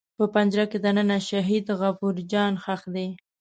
په 0.17 0.25
پنجره 0.33 0.65
کې 0.71 0.77
دننه 0.85 1.17
شهید 1.29 1.65
غفور 1.79 2.15
جان 2.31 2.53
ښخ 2.63 2.81
دی. 2.95 3.07